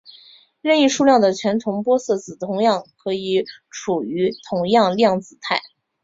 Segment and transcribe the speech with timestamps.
[0.61, 2.47] 任意数量的全同玻色子都
[3.03, 5.61] 可以处于同样量子态。